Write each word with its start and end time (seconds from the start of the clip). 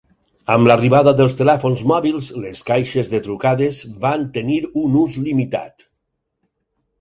Amb 0.51 0.67
l'arribada 0.69 1.11
dels 1.17 1.35
telèfons 1.41 1.83
mòbils, 1.91 2.29
les 2.45 2.61
caixes 2.69 3.11
de 3.11 3.19
trucades 3.27 3.83
van 4.07 4.25
tenir 4.39 4.59
un 4.85 4.97
ús 5.03 5.21
limitat. 5.29 5.87